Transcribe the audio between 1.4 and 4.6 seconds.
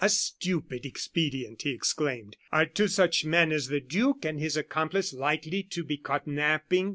he exclaimed. "Are two such men as the duke and his